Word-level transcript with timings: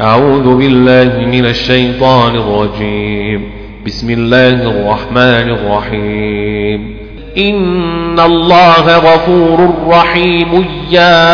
أعوذ 0.00 0.56
بالله 0.56 1.26
من 1.26 1.46
الشيطان 1.46 2.34
الرجيم. 2.36 3.50
بسم 3.86 4.10
الله 4.10 4.48
الرحمن 4.48 5.50
الرحيم. 5.50 6.96
إن 7.38 8.20
الله 8.20 8.96
غفور 8.96 9.74
رحيم. 9.88 10.66
يا 10.90 11.28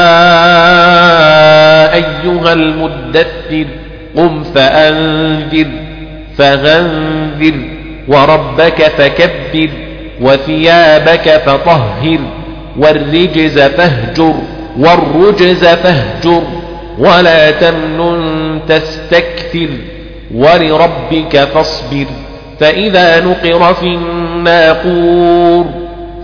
أيها 1.94 2.52
المدثر 2.52 3.66
قم 4.16 4.42
فأنذر 4.42 5.66
فغنذر 6.38 7.54
وربك 8.08 8.82
فكبر 8.82 9.70
وثيابك 10.20 11.42
فطهر 11.46 12.18
والرجز 12.78 13.58
فاهجر 13.58 14.34
والرجز 14.78 15.64
فاهجر. 15.64 16.42
ولا 16.98 17.50
تمنن 17.50 18.60
تستكثر 18.68 19.68
ولربك 20.34 21.48
فاصبر 21.54 22.06
فإذا 22.60 23.20
نقر 23.20 23.74
في 23.74 23.86
الناقور 23.86 25.66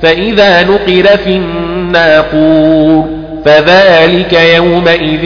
فإذا 0.03 0.63
نقر 0.63 1.17
في 1.17 1.31
الناقور 1.37 3.05
فذلك 3.45 4.33
يومئذ 4.33 5.25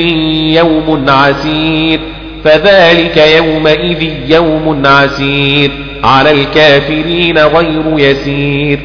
يوم 0.56 1.04
عسير 1.08 2.00
فذلك 2.44 3.16
يومئذ 3.16 4.10
يوم 4.28 4.82
عسير 4.86 5.70
على 6.04 6.30
الكافرين 6.30 7.38
غير 7.38 7.82
يسير 7.98 8.80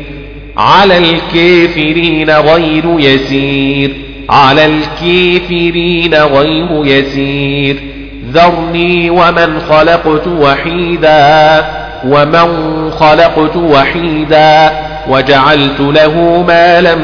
على 0.58 0.98
الكافرين 0.98 2.30
غير 2.30 2.84
يسير 3.00 3.92
على 4.30 4.66
الكافرين 4.66 6.16
غير 6.16 6.86
يسير. 6.86 7.76
ذرني 8.34 9.10
ومن 9.10 9.60
خلقت 9.60 10.28
وحيدا 10.28 11.66
ومن 12.06 12.92
خلقت 12.92 13.56
وحيدا 13.56 14.72
وجعلت 15.10 15.80
له 15.80 16.44
مالا 16.48 16.96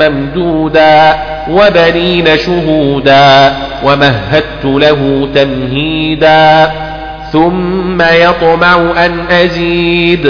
ممدودا 0.00 1.16
وبنين 1.50 2.38
شهودا 2.38 3.52
ومهدت 3.84 4.64
له 4.64 5.28
تمهيدا. 5.34 6.72
ثم 7.32 8.02
يطمع 8.02 8.76
أن 9.06 9.20
أزيد 9.30 10.26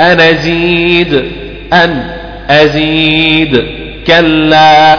أن 0.00 0.20
أزيد 0.20 1.24
أن 1.72 2.04
أزيد. 2.50 3.64
كلا 4.06 4.98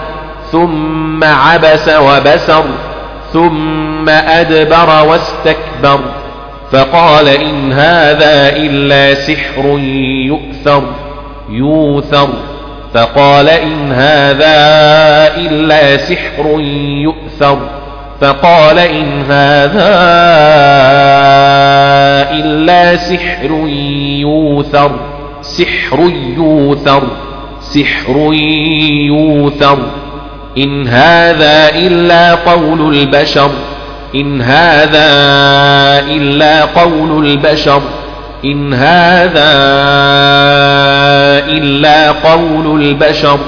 ثم 0.51 1.23
عبس 1.23 1.89
وبسر 1.89 2.63
ثم 3.33 4.09
أدبر 4.09 5.05
واستكبر 5.07 5.99
فقال 6.71 7.27
إن 7.27 7.73
هذا 7.73 8.49
إلا 8.55 9.13
سحر 9.13 9.79
يؤثر 10.27 10.83
يوثر. 11.49 12.29
فقال 12.93 13.49
إن 13.49 13.91
هذا 13.91 14.57
إلا 15.37 15.97
سحر 15.97 16.59
يؤثر 17.03 17.59
فقال 18.21 18.79
إن 18.79 19.21
هذا 19.21 19.91
إلا 22.31 22.95
سحر 22.95 23.51
يوثر. 24.19 24.91
سحر 25.41 25.99
يوثر 26.37 27.03
سحر 27.61 28.33
يوثر. 29.07 29.77
إن 30.57 30.87
هذا 30.87 31.69
إلا 31.69 32.35
قول 32.35 32.97
البشر 32.97 33.51
إن 34.15 34.41
هذا 34.41 35.09
إلا 35.99 36.65
قول 36.65 37.27
البشر 37.27 37.81
إن 38.45 38.73
هذا 38.73 39.51
إلا 41.47 42.11
قول 42.11 42.81
البشر. 42.81 43.39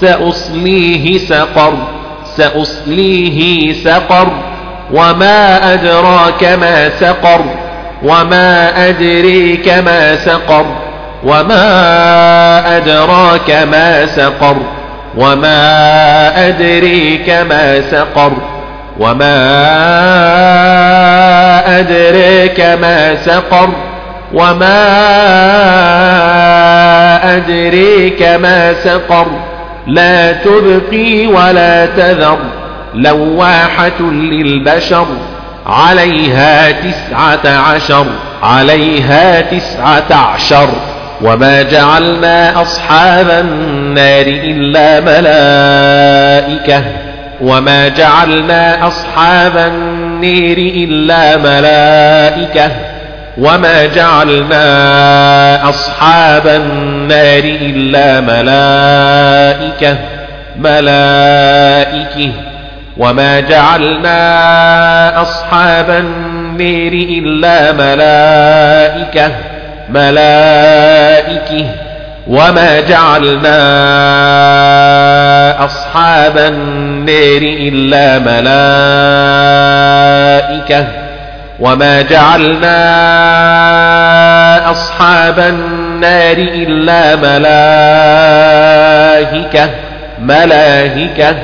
سأصليه 0.00 1.18
سقر 1.18 1.74
سأصليه 2.36 3.72
سقر. 3.72 4.28
وما 4.92 5.72
أدراك 5.74 6.44
ما 6.44 6.90
سقر 6.90 7.44
وما 8.02 8.88
أدريك 8.88 9.68
ما 9.68 10.16
سقر 10.16 10.66
وما 11.24 12.76
أدراك 12.76 13.50
ما 13.50 14.06
سقر. 14.06 14.77
وما 15.18 16.48
أدريك 16.48 17.30
ما 17.30 17.80
سقر 17.80 18.32
وما 18.98 19.38
أدريك 21.80 22.60
ما 22.60 23.16
سقر 23.16 23.68
وما 24.34 24.86
أدريك 27.36 28.22
ما 28.22 28.74
سقر 28.84 29.26
لا 29.86 30.32
تبقي 30.32 31.26
ولا 31.26 31.86
تذر 31.86 32.38
لواحة 32.94 34.00
للبشر 34.00 35.06
عليها 35.66 36.70
تسعة 36.70 37.58
عشر 37.58 38.06
عليها 38.42 39.40
تسعة 39.40 40.14
عشر 40.34 40.68
وما 41.22 41.62
جعلنا 41.62 42.62
أصحاب 42.62 43.30
النار 43.30 44.26
إلا 44.26 45.00
ملائكة 45.00 46.84
وما 47.40 47.88
جعلنا 47.88 48.86
أصحاب 48.86 49.56
النير 49.56 50.58
إلا 50.58 51.36
ملائكة 51.36 52.70
وما 53.38 53.86
جعلنا 53.86 55.68
أصحاب 55.68 56.46
النار 56.46 57.42
إلا 57.44 58.20
ملائكة 58.20 59.96
ملائكة 60.58 62.32
وما 62.96 63.40
جعلنا 63.40 65.22
أصحاب 65.22 65.90
النير 65.90 66.92
إلا 66.92 67.72
ملائكة 67.72 69.32
ملائكه 69.88 71.66
وما 72.28 72.80
جعلنا 72.80 73.58
أصحاب 75.64 76.38
النار 76.38 77.42
إلا 77.42 78.18
ملائكة 80.58 80.86
وما 81.60 82.02
جعلنا 82.02 82.78
أصحاب 84.70 85.38
النار 85.38 86.36
إلا 86.38 87.16
ملائكة 89.26 89.70
ملائكة 90.20 91.34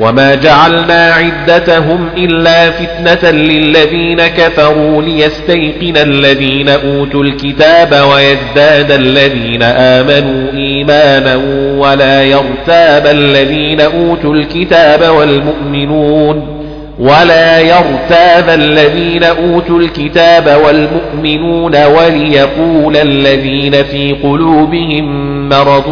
وما 0.00 0.34
جعلنا 0.34 1.12
عدتهم 1.12 2.08
إلا 2.16 2.70
فتنة 2.70 3.30
للذين 3.30 4.26
كفروا 4.26 5.02
ليستيقن 5.02 5.96
الذين 5.96 6.68
أوتوا 6.68 7.22
الكتاب 7.22 7.92
ويزداد 7.92 8.92
الذين 8.92 9.62
آمنوا 9.62 10.52
إيمانا 10.52 11.36
ولا 11.78 12.22
يرتاب 12.22 13.06
الذين 13.06 13.80
أوتوا 13.80 14.34
الكتاب 14.34 15.14
والمؤمنون 15.14 16.59
ولا 17.00 17.58
يرتاب 17.58 18.48
الذين 18.48 19.24
أوتوا 19.24 19.78
الكتاب 19.78 20.60
والمؤمنون 20.64 21.84
وليقول 21.84 22.96
الذين 22.96 23.72
في 23.84 24.12
قلوبهم 24.22 25.48
مرض 25.48 25.88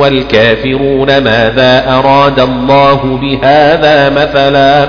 والكافرون 0.00 1.06
ماذا 1.06 1.84
أراد 1.88 2.40
الله 2.40 3.18
بهذا 3.22 4.10
مثلا 4.10 4.88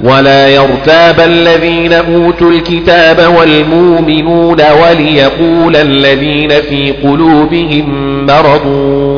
ولا 0.00 0.48
يرتاب 0.48 1.20
الذين 1.20 1.92
أوتوا 1.92 2.50
الكتاب 2.50 3.34
والمؤمنون 3.38 4.60
وليقول 4.82 5.76
الذين 5.76 6.48
في 6.48 6.92
قلوبهم 6.92 7.86
مرض 8.26 8.66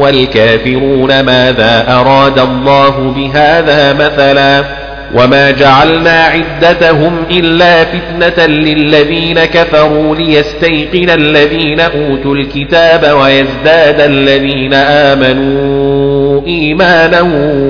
والكافرون 0.03 1.21
ماذا 1.21 1.87
أراد 1.89 2.39
الله 2.39 3.15
بهذا 3.17 3.93
مثلا 3.93 4.78
وما 5.15 5.51
جعلنا 5.51 6.23
عدتهم 6.25 7.13
إلا 7.31 7.85
فتنة 7.85 8.47
للذين 8.47 9.45
كفروا 9.45 10.17
ليستيقن 10.17 11.11
الذين 11.11 11.81
أوتوا 11.81 12.35
الكتاب 12.35 13.17
ويزداد 13.17 14.01
الذين 14.01 14.75
آمنوا 14.75 16.47
إيمانا 16.47 17.21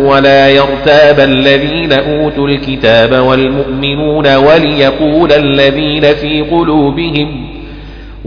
ولا 0.08 0.48
يرتاب 0.48 1.20
الذين 1.20 1.92
أوتوا 1.92 2.48
الكتاب 2.48 3.12
والمؤمنون 3.12 4.34
وليقول 4.36 5.32
الذين 5.32 6.14
في 6.14 6.42
قلوبهم 6.42 7.47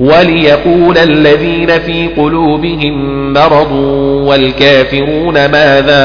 وليقول 0.02 0.98
الذين 0.98 1.80
في 1.80 2.08
قلوبهم 2.18 3.34
مرض 3.34 3.72
والكافرون 4.28 5.34
ماذا 5.34 6.04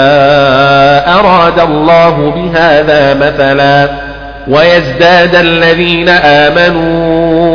أراد 1.06 1.60
الله 1.60 2.30
بهذا 2.30 3.14
مثلا 3.14 3.88
ويزداد 4.48 5.34
الذين 5.34 6.08
آمنوا 6.08 7.45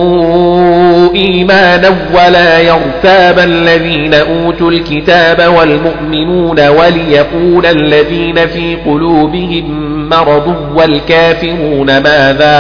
إيمانا 1.16 1.90
ولا 2.13 2.60
يرتاب 2.60 3.40
الذين 3.40 4.13
أوتوا 4.13 4.72
الكتاب 4.72 5.54
والمؤمنون 5.58 6.68
وليقول 6.68 7.66
الذين 7.66 8.48
في 8.48 8.75
قلوبهم 8.86 9.92
مرض 10.10 10.56
والكافرون 10.75 11.86
ماذا 11.98 12.58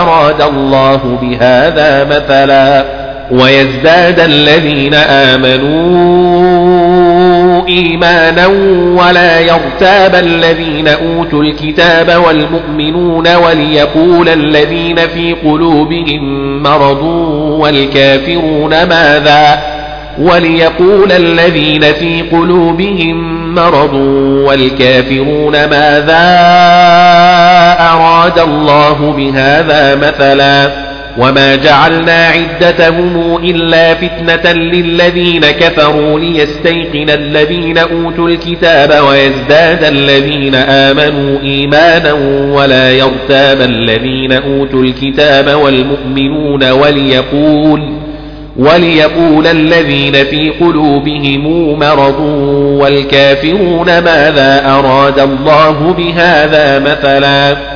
أراد 0.00 0.42
الله 0.42 1.18
بهذا 1.22 2.04
مثلا 2.04 2.84
ويزداد 3.30 4.20
الذين 4.20 4.94
آمنوا 4.94 6.75
إيمانا 7.68 8.46
ولا 9.02 9.40
يرتاب 9.40 10.14
الذين 10.14 10.88
أوتوا 10.88 11.42
الكتاب 11.42 12.22
والمؤمنون 12.26 13.34
وليقول 13.34 14.28
الذين 14.28 14.96
في 14.96 15.32
قلوبهم 15.32 16.62
مرض 16.62 17.02
والكافرون 17.60 18.70
ماذا 18.70 19.58
وليقول 20.18 21.12
الذين 21.12 21.80
في 21.80 22.22
قلوبهم 22.22 23.36
مرض 23.54 23.94
والكافرون 24.46 25.52
ماذا 25.52 26.36
أراد 27.80 28.38
الله 28.38 29.14
بهذا 29.16 29.94
مثلا 29.94 30.85
وما 31.18 31.56
جعلنا 31.56 32.26
عدتهم 32.26 33.36
إلا 33.44 33.94
فتنة 33.94 34.52
للذين 34.52 35.40
كفروا 35.40 36.20
ليستيقن 36.20 37.10
الذين 37.10 37.78
أوتوا 37.78 38.28
الكتاب 38.28 39.04
ويزداد 39.08 39.84
الذين 39.84 40.54
آمنوا 40.54 41.40
إيمانا 41.42 42.12
ولا 42.52 42.90
يرتاب 42.92 43.60
الذين 43.60 44.32
أوتوا 44.32 44.82
الكتاب 44.82 45.60
والمؤمنون 45.60 46.70
وليقول 46.70 47.96
وليقول 48.56 49.46
الذين 49.46 50.12
في 50.12 50.50
قلوبهم 50.60 51.78
مرض 51.78 52.20
والكافرون 52.80 53.86
ماذا 53.86 54.62
أراد 54.66 55.18
الله 55.18 55.94
بهذا 55.98 56.78
مثلا 56.78 57.75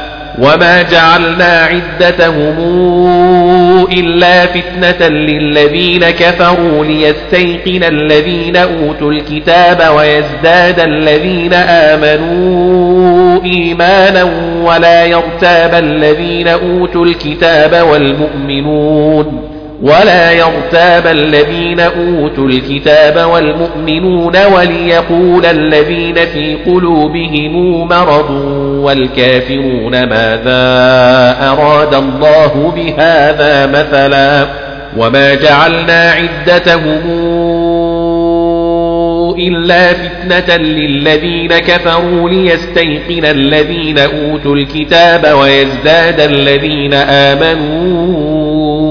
وما 0.39 0.81
جعلنا 0.81 1.69
عدتهم 1.71 2.55
إلا 3.91 4.45
فتنة 4.45 5.07
للذين 5.07 6.09
كفروا 6.09 6.85
ليستيقن 6.85 7.83
الذين 7.83 8.55
أوتوا 8.55 9.11
الكتاب 9.11 9.95
ويزداد 9.97 10.79
الذين 10.79 11.53
آمنوا 11.53 13.43
إيمانا 13.45 14.23
ولا 14.63 15.05
يرتاب 15.05 15.73
الذين 15.73 16.47
أوتوا 16.47 17.05
الكتاب 17.05 17.87
والمؤمنون 17.91 19.60
ولا 19.81 20.31
يرتاب 20.31 21.07
الذين 21.07 21.79
أوتوا 21.79 22.47
الكتاب 22.47 23.29
والمؤمنون 23.29 24.33
وليقول 24.55 25.45
الذين 25.45 26.15
في 26.15 26.57
قلوبهم 26.65 27.87
مرض 27.87 28.31
والكافرون 28.83 29.91
ماذا 29.91 30.61
أراد 31.51 31.93
الله 31.93 32.73
بهذا 32.75 33.67
مثلا 33.67 34.47
وما 34.97 35.35
جعلنا 35.35 36.11
عدتهم 36.11 37.01
إلا 39.39 39.93
فتنة 39.93 40.57
للذين 40.57 41.57
كفروا 41.57 42.29
ليستيقن 42.29 43.25
الذين 43.25 43.97
أوتوا 43.97 44.55
الكتاب 44.55 45.37
ويزداد 45.37 46.19
الذين 46.19 46.93
آمنوا 46.93 48.90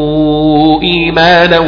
إيمانا 0.83 1.59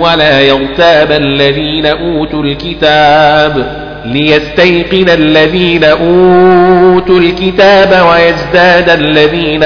ولا 0.00 0.40
يرتاب 0.40 1.12
الذين 1.12 1.86
أوتوا 1.86 2.42
الكتاب 2.42 3.82
ليستيقن 4.06 5.08
الذين 5.08 5.84
أوتوا 5.84 7.20
الكتاب 7.20 8.06
ويزداد 8.08 8.90
الذين 8.90 9.62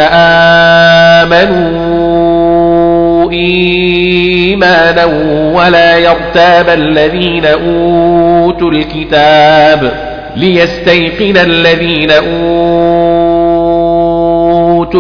آمنوا 1.33 1.97
إيمانا 3.33 5.05
ولا 5.55 5.99
يرتاب 5.99 6.69
الذين 6.69 7.45
أوتوا 7.47 8.71
الكتاب 8.71 9.93
ليستيقن 10.37 11.37
الذين 11.37 12.11
أوتوا 12.11 13.06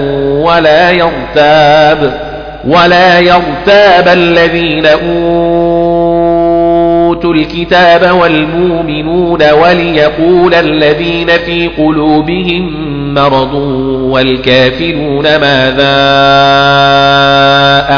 ولا 0.46 0.92
يرتاب 0.92 2.26
ولا 2.68 3.20
يرتاب 3.20 4.08
الذين 4.08 4.86
أوتوا 4.86 5.64
الكتاب 7.34 8.16
والمؤمنون 8.22 9.52
وليقول 9.52 10.54
الذين 10.54 11.28
في 11.28 11.68
قلوبهم 11.68 12.85
مرض 13.15 13.53
والكافرون 14.12 15.24
ماذا 15.24 15.95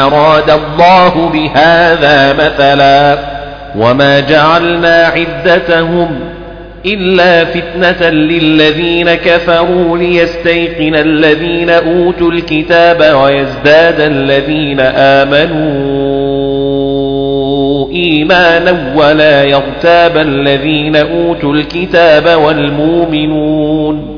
أراد 0.06 0.50
الله 0.50 1.28
بهذا 1.32 2.32
مثلا 2.32 3.18
وما 3.78 4.20
جعلنا 4.20 5.04
عدتهم 5.06 6.20
إلا 6.86 7.44
فتنة 7.44 8.08
للذين 8.10 9.14
كفروا 9.14 9.98
ليستيقن 9.98 10.94
الذين 10.94 11.70
أوتوا 11.70 12.30
الكتاب 12.30 13.16
ويزداد 13.16 14.00
الذين 14.00 14.80
آمنوا 14.80 16.28
إيمانا 17.92 18.92
ولا 18.96 19.44
يرتاب 19.44 20.16
الذين 20.16 20.96
أوتوا 20.96 21.52
الكتاب 21.52 22.38
والمؤمنون 22.42 24.17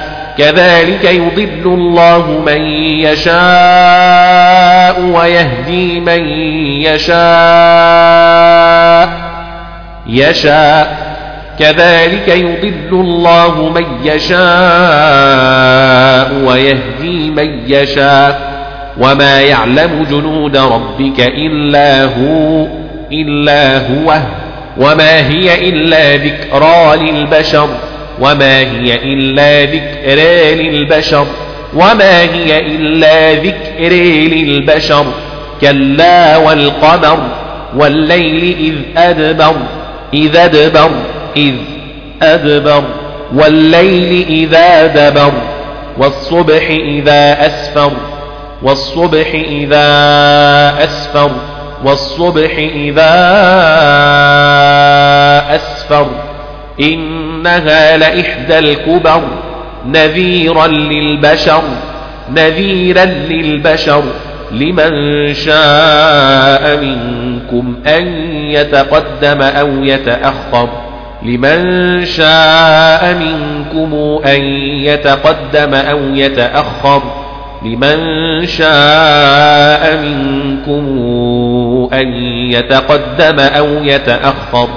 كذلك 0.37 1.03
يضل 1.03 1.61
الله 1.65 2.43
من 2.45 2.61
يشاء 3.01 5.01
ويهدي 5.01 5.99
من 5.99 6.25
يشاء. 6.81 7.21
يشاء. 10.07 10.97
كذلك 11.59 12.27
يضل 12.27 12.89
الله 12.91 13.71
من 13.75 13.85
يشاء 14.03 14.41
ويهدي 16.47 17.29
من 17.29 17.59
يشاء. 17.67 18.51
وما 18.97 19.41
يعلم 19.41 20.05
جنود 20.11 20.57
ربك 20.57 21.19
إلا 21.19 22.03
هو 22.03 22.67
إلا 23.11 23.77
هو. 23.77 24.17
وما 24.77 25.17
هي 25.17 25.69
إلا 25.69 26.15
ذكرى 26.15 26.95
للبشر. 26.95 27.69
وما 28.19 28.59
هي 28.59 28.95
إلا 28.95 29.63
ذكرى 29.63 30.55
للبشر 30.55 31.25
وما 31.73 32.21
هي 32.21 32.59
إلا 32.59 33.33
ذكر 33.33 33.93
للبشر. 34.35 35.05
كلا 35.61 36.37
والقمر 36.37 37.19
والليل 37.75 38.55
إذ 38.59 39.01
أدبر 39.01 39.55
إذ 40.13 40.35
أدبر 40.35 40.91
إذ 41.37 41.55
أدبر. 42.21 42.83
والليل 43.35 44.25
إذا 44.29 44.87
دبر 44.87 45.31
والصبح 45.97 46.69
إذا 46.69 47.45
أسفر. 47.45 47.91
والصبح 48.61 49.33
إذا 49.33 49.87
أسفر 50.83 51.31
والصبح 51.83 52.51
إذا 52.57 53.11
أسفر. 55.55 56.07
إنها 57.41 57.97
لإحدى 57.97 58.59
الكبر 58.59 59.21
نذيرا 59.85 60.67
للبشر 60.67 61.61
نذيرا 62.35 63.05
للبشر 63.05 64.03
لمن 64.51 65.33
شاء 65.33 66.77
منكم 66.77 67.75
أن 67.87 68.07
يتقدم 68.51 69.41
أو 69.41 69.83
يتأخر 69.83 70.69
لمن 71.23 72.05
شاء 72.05 73.15
منكم 73.15 74.19
أن 74.25 74.41
يتقدم 74.83 75.73
أو 75.73 75.99
يتأخر 76.15 77.01
لمن 77.65 77.97
شاء 78.45 79.97
منكم 79.97 80.85
أن 81.93 82.07
يتقدم 82.51 83.39
أو 83.39 83.67
يتأخر. 83.83 84.69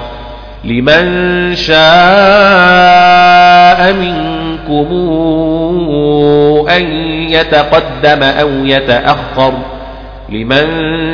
لمن 0.65 1.55
شاء 1.55 1.75
منكم 3.93 4.87
أن 6.69 6.85
يتقدم 7.29 8.23
أو 8.23 8.49
يتأخر 8.65 9.53
لمن 10.29 10.67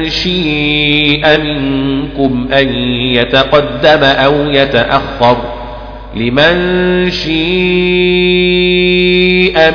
شيء 0.09 1.37
منكم 1.43 2.47
أن 2.53 2.67
يتقدم 3.15 4.03
أو 4.03 4.33
يتأخر 4.49 5.37
لمن 6.15 7.09
شيء 7.11 7.31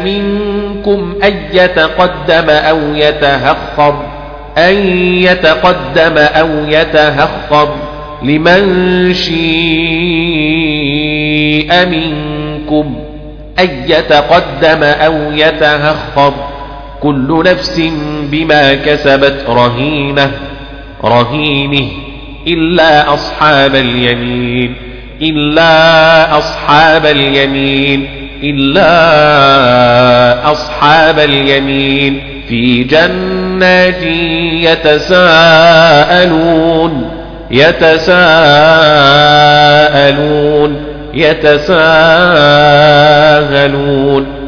منكم 0.05 1.15
أن 1.25 1.35
يتقدم 1.53 2.51
أو 2.51 2.79
يتأخر 2.95 4.07
أن 4.59 4.75
يتقدم 5.23 6.19
أو 6.19 6.49
يتأخر. 6.69 7.86
لمن 8.23 9.15
شيء 10.47 11.87
منكم 11.87 12.97
أن 13.59 13.69
يتقدم 13.89 14.83
أو 14.83 15.33
يتأخر 15.33 16.35
كل 17.03 17.43
نفس 17.47 17.81
بما 18.23 18.75
كسبت 18.75 19.45
رهينة 19.49 20.31
رهينة 21.05 21.89
إلا 22.47 23.15
أصحاب 23.15 23.75
اليمين 23.75 24.75
إلا 25.23 26.39
أصحاب 26.39 27.07
اليمين 27.07 28.07
إلا 28.43 28.93
أصحاب 30.53 31.19
اليمين 31.19 32.21
في 32.49 32.85
جنات 32.85 34.03
يتساءلون 35.77 37.16
يتساءلون 37.51 38.17
يتساءلون 41.15 41.77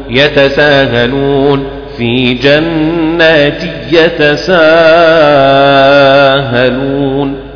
يتساءلون 0.09 1.63
في 1.97 2.33
جنات 2.33 3.63
يتساءلون 3.91 4.59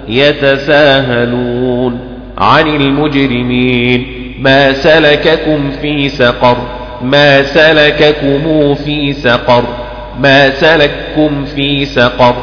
يتساءلون 0.09 1.99
عن 2.37 2.67
المجرمين. 2.67 4.07
ما 4.39 4.73
سلككم 4.73 5.71
في 5.81 6.09
سقر 6.09 6.57
ما 7.01 7.43
سلككم 7.43 8.73
في 8.73 9.13
سقر 9.13 9.63
ما 10.19 10.49
سلككم 10.49 11.45
في 11.55 11.85
سقر. 11.85 12.35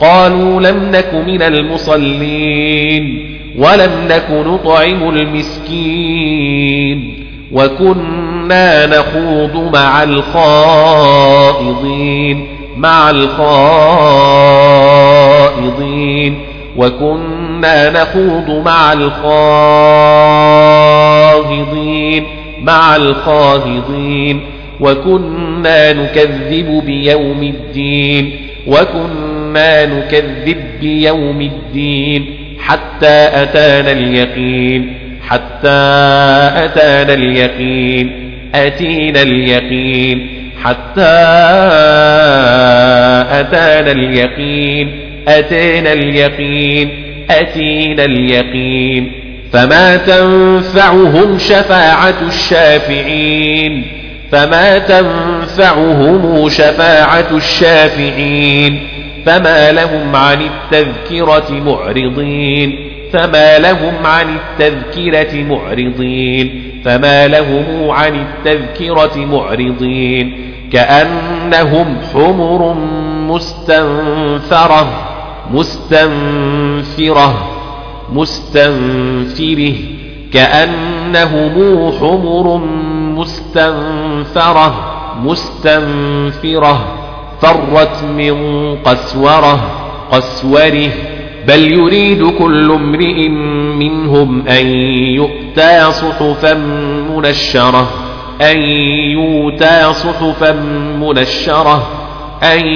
قالوا 0.00 0.60
لم 0.60 0.90
نك 0.92 1.14
من 1.26 1.42
المصلين 1.42 3.28
ولم 3.58 3.90
نك 4.08 4.30
نطعم 4.30 5.08
المسكين 5.08 6.78
وكنا 7.52 8.86
نخوض 8.86 9.74
مع 9.74 10.02
الخائضين 10.02 11.78
مع 12.78 13.10
الخائضين. 13.10 13.98
وكنا 16.76 17.90
نخوض 17.90 18.64
مع 18.64 18.92
الخائضين 18.92 19.36
مع 22.62 22.96
الخائضين. 22.96 24.40
وكنا 24.80 25.92
نكذب 25.92 26.82
بيوم 26.86 27.42
الدين. 27.42 28.47
وكنا 28.66 29.86
نكذب 29.86 30.56
بيوم 30.80 31.40
الدين 31.40 32.26
حتى 32.60 33.28
أتانا 33.42 33.92
اليقين 33.92 34.94
حتى 35.28 35.78
أتانا 36.64 37.14
اليقين 37.14 38.10
أتينا 38.54 39.22
اليقين 39.22 40.28
حتى 40.64 41.14
أتانا 43.40 43.92
اليقين 43.92 44.90
أتينا 45.28 45.92
اليقين 45.92 46.88
أتينا 47.30 48.04
اليقين 48.04 49.12
فما 49.52 49.96
تنفعهم 49.96 51.38
شفاعة 51.38 52.14
الشافعين 52.28 53.84
فما 54.32 54.78
تنفعهم 54.78 56.48
شفاعة 56.48 57.26
الشافعين 57.32 58.88
فما 59.26 59.72
لهم 59.72 60.16
عن 60.16 60.38
التذكرة 60.40 61.50
معرضين 61.50 62.88
فما 63.12 63.58
لهم 63.58 63.94
عن 64.06 64.36
التذكرة 64.36 65.42
معرضين 65.42 66.72
فما 66.84 67.28
لهم 67.28 67.90
عن 67.90 68.14
التذكرة 68.14 69.16
معرضين 69.16 70.52
كأنهم 70.72 71.96
حمر 72.14 72.74
مستنفرة 73.28 74.88
مستنفرة 75.50 77.48
مستنفره 78.12 79.74
كأنهم 80.32 81.92
حمر 82.00 82.60
مستنفرة 83.18 84.94
مستنفرة 85.24 86.94
فرت 87.40 88.04
من 88.04 88.36
قسورة 88.84 89.60
قسوره. 90.12 90.90
بل 91.48 91.72
يريد 91.72 92.22
كل 92.38 92.72
امرئ 92.72 93.28
منهم 93.78 94.48
أن 94.48 94.66
يؤتى 95.20 95.92
صحفا 95.92 96.54
منشرة 97.10 97.88
أن 98.40 98.62
يؤتى 99.18 99.92
صحفا 99.92 100.52
منشرة 101.00 101.88
أن 102.42 102.66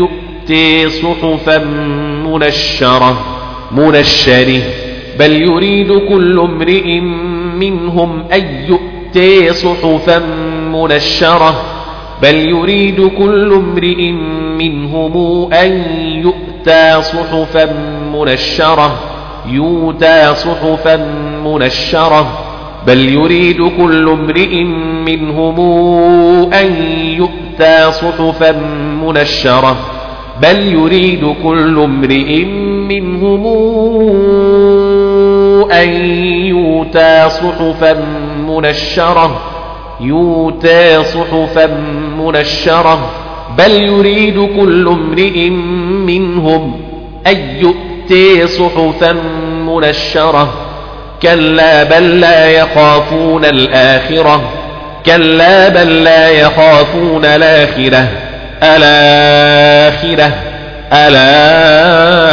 يؤتي 0.00 0.88
صحفا 0.88 1.58
منشرة 2.24 3.24
منشره. 3.72 4.62
بل 5.18 5.32
يريد 5.42 5.92
كل 5.92 6.38
امرئ 6.38 7.00
منهم 7.60 8.24
أن 8.32 8.44
يؤتي 9.16 9.52
صحفا 9.52 10.18
منشرة. 10.72 11.62
بل 12.22 12.36
يريد 12.36 13.10
كل 13.18 13.52
امرئ 13.52 14.12
منهم 14.58 15.48
أن 15.52 15.82
يؤتى 16.00 17.02
صحفا 17.02 17.72
منشرة. 18.14 18.98
يؤتى 19.46 20.34
صحفا 20.34 20.96
منشرة. 21.44 22.26
بل 22.86 23.08
يريد 23.08 23.62
كل 23.78 24.08
امرئ 24.08 24.64
منهم 25.04 25.60
أن 26.52 26.74
يؤتى 27.02 27.92
صحفا 27.92 28.52
منشرة. 29.02 29.76
بل 30.42 30.72
يريد 30.72 31.34
كل 31.42 31.78
امرئ 31.78 32.44
منهم 32.88 33.46
أن 35.70 35.88
يؤتى 36.44 37.28
صحفا 37.28 38.04
منشرة 38.50 39.40
يؤتى 40.00 41.04
صحفا 41.04 41.66
منشرة 42.18 43.10
بل 43.58 43.70
يريد 43.70 44.48
كل 44.60 44.88
امرئ 44.88 45.48
منهم 46.06 46.80
أن 47.26 47.36
يؤتي 47.60 48.46
صحفا 48.46 49.12
منشرة. 49.66 50.52
كلا 51.22 51.84
بل 51.84 52.20
لا 52.20 52.50
يخافون 52.50 53.44
الآخرة 53.44 54.42
كلا 55.06 55.68
بل 55.68 56.04
لا 56.04 56.28
يخافون 56.28 57.24
الآخرة. 57.24 58.08
الآخرة 58.62 60.32
الآخرة 60.92 62.30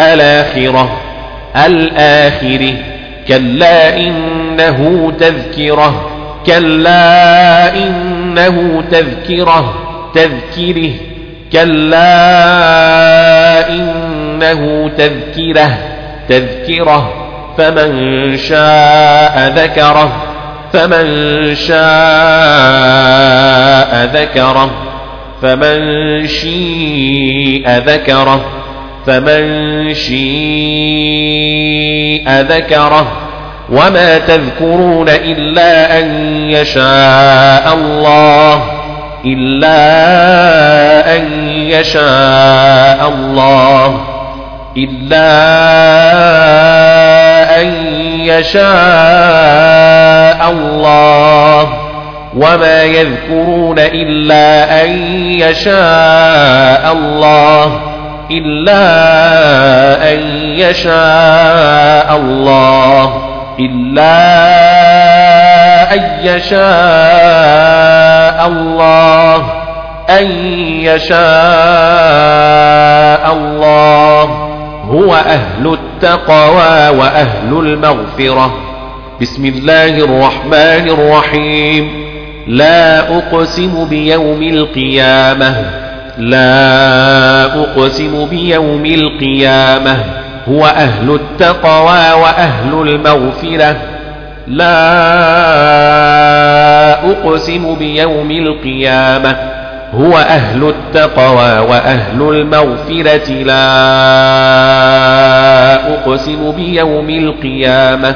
الآخرة 0.00 1.00
الآخر 1.56 2.74
كلا 3.28 3.96
إنه 3.96 5.12
تذكرة 5.20 6.10
كلا 6.46 7.76
إنه 7.76 8.84
تذكرة 8.90 9.74
تذكره 10.14 10.92
كلا 11.52 12.08
إنه 13.68 14.90
تذكره 14.98 15.78
تذكره 16.28 17.12
فمن 17.58 18.36
شاء 18.36 19.52
ذكره 19.56 20.12
فمن 20.72 21.54
شاء 21.54 21.76
ذكره 24.14 24.70
فمن 25.42 26.26
شيء 26.26 27.68
ذكره 27.68 28.44
فمن 29.06 29.94
شيء 29.94 31.06
ذكره 32.28 33.26
وما 33.70 34.18
تذكرون 34.18 35.08
إلا 35.08 35.98
أن 35.98 36.06
يشاء 36.50 37.74
الله 37.74 38.62
إلا 39.24 39.76
أن 41.16 41.48
يشاء 41.68 43.08
الله 43.08 44.00
إلا 44.76 45.32
أن 47.60 47.72
يشاء 48.20 48.66
الله 50.50 51.68
وما 52.36 52.82
يذكرون 52.82 53.78
إلا 53.78 54.84
أن 54.84 54.90
يشاء 55.40 56.92
الله. 56.92 57.85
إلا 58.30 58.82
أن 60.12 60.18
يشاء 60.58 62.16
الله 62.16 63.22
إلا 63.60 64.16
أن 65.94 66.02
يشاء 66.22 66.56
الله 68.46 69.36
أن 70.10 70.26
يشاء 70.80 71.16
الله. 73.32 74.22
هو 74.90 75.14
أهل 75.14 75.72
التقوى 75.72 76.88
وأهل 76.98 77.52
المغفرة. 77.52 78.54
بسم 79.20 79.44
الله 79.44 79.98
الرحمن 79.98 80.90
الرحيم. 80.90 82.06
لا 82.46 82.98
أقسم 83.18 83.88
بيوم 83.88 84.42
القيامة. 84.42 85.85
لا 86.18 87.44
أقسم 87.44 88.26
بيوم 88.26 88.86
القيامة. 88.86 89.96
هو 90.48 90.66
أهل 90.66 91.14
التقوى 91.14 92.12
وأهل 92.22 92.72
المغفرة. 92.72 93.76
لا 94.46 94.76
أقسم 97.10 97.74
بيوم 97.74 98.30
القيامة. 98.30 99.36
هو 99.94 100.18
أهل 100.18 100.68
التقوى 100.68 101.58
وأهل 101.58 102.22
المغفرة. 102.22 103.32
لا 103.32 103.66
أقسم 105.94 106.52
بيوم 106.52 107.10
القيامة. 107.10 108.14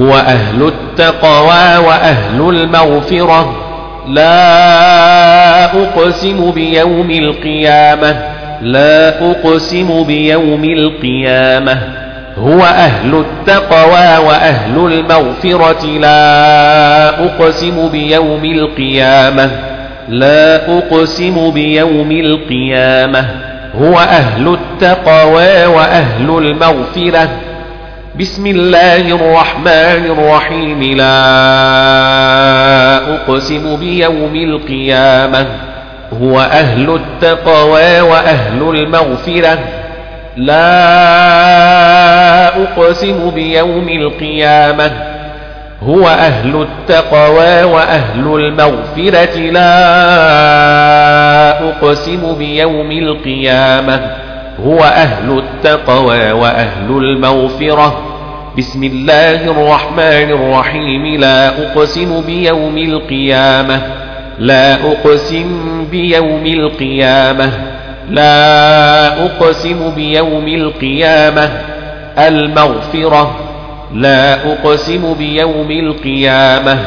هو 0.00 0.14
أهل 0.14 0.62
التقوى 0.62 1.86
وأهل 1.86 2.40
المغفرة. 2.40 3.61
لا 4.06 5.64
أقسم 5.64 6.50
بيوم 6.50 7.10
القيامة 7.10 8.16
لا 8.62 9.30
أقسم 9.30 10.04
بيوم 10.04 10.64
القيامة. 10.64 11.78
هو 12.38 12.60
أهل 12.60 13.14
التقوى 13.14 14.26
وأهل 14.26 14.92
المغفرة 14.92 15.86
لا 15.86 17.08
أقسم 17.24 17.88
بيوم 17.88 18.44
القيامة 18.44 19.50
لا 20.08 20.78
أقسم 20.78 21.50
بيوم 21.50 22.10
القيامة. 22.12 23.26
هو 23.80 23.98
أهل 23.98 24.48
التقوى 24.58 25.66
وأهل 25.66 26.38
المغفرة. 26.38 27.28
بسم 28.20 28.46
الله 28.46 29.14
الرحمن 29.14 30.04
الرحيم. 30.10 30.82
لا 30.82 31.14
أقسم 33.14 33.76
بيوم 33.76 34.36
القيامة. 34.36 35.46
هو 36.22 36.40
أهل 36.40 36.94
التقوى 36.94 38.00
وأهل 38.00 38.62
المغفرة. 38.62 39.58
لا 40.36 40.62
أقسم 42.62 43.30
بيوم 43.30 43.88
القيامة. 43.88 44.90
هو 45.82 46.08
أهل 46.08 46.62
التقوى 46.62 47.62
وأهل 47.62 48.26
المغفرة. 48.26 49.36
لا 49.38 49.68
أقسم 51.68 52.34
بيوم 52.38 52.92
القيامة. 52.92 54.21
هو 54.60 54.78
أهل 54.80 55.38
التقوى 55.38 56.32
وأهل 56.32 56.90
المغفرة. 56.90 58.02
بسم 58.58 58.84
الله 58.84 59.44
الرحمن 59.44 60.30
الرحيم. 60.30 61.20
لا 61.20 61.48
أقسم 61.48 62.20
بيوم 62.26 62.78
القيامة. 62.78 63.80
لا 64.38 64.74
أقسم 64.74 65.84
بيوم 65.90 66.46
القيامة. 66.46 67.52
لا 68.10 69.24
أقسم 69.24 69.90
بيوم 69.94 70.48
القيامة. 70.48 71.50
المغفرة. 72.18 73.36
لا 73.94 74.34
أقسم 74.52 75.14
بيوم 75.14 75.70
القيامة. 75.70 76.78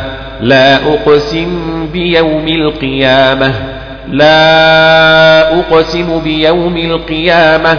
لا 0.42 0.76
أقسم 0.76 1.88
بيوم 1.94 2.48
القيامة. 2.48 3.75
لا 4.10 5.60
أقسم 5.60 6.20
بيوم 6.20 6.78
القيامة. 6.78 7.78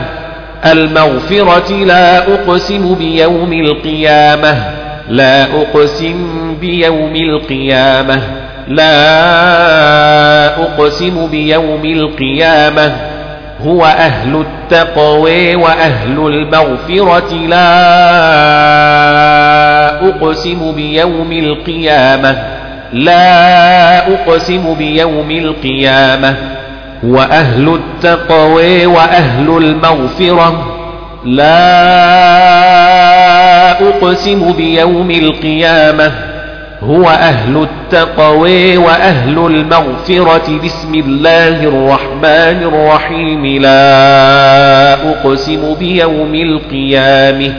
المغفرة 0.67 1.73
لا 1.73 2.19
أقسم 2.19 2.95
بيوم 2.95 3.53
القيامة. 3.53 4.65
لا 5.09 5.43
أقسم 5.43 6.55
بيوم 6.61 7.17
القيامة. 7.17 8.23
لا 8.69 10.47
أقسم 10.63 11.27
بيوم 11.27 11.85
القيامة. 11.85 12.93
هو 13.67 13.85
أهل 13.85 14.45
التقوى 14.45 15.55
وأهل 15.55 16.19
المغفرة. 16.19 17.35
لا 17.35 17.67
أقسم 20.09 20.73
بيوم 20.73 21.33
القيامة. 21.33 22.56
لا 22.93 23.99
أقسم 24.15 24.75
بيوم 24.75 25.31
القيامة 25.31 26.37
وأهل 27.05 27.75
التقوى 27.75 28.87
وأهل 28.87 29.49
المغفرة. 29.49 30.73
لا 31.25 31.57
أقسم 33.89 34.53
بيوم 34.53 35.11
القيامة 35.11 36.13
هو 36.83 37.09
أهل 37.09 37.57
التقوى 37.63 38.77
وأهل 38.77 39.39
المغفرة. 39.39 40.61
بسم 40.65 40.95
الله 40.95 41.65
الرحمن 41.65 42.63
الرحيم. 42.73 43.47
لا 43.63 44.95
أقسم 45.11 45.75
بيوم 45.75 46.35
القيامة 46.35 47.53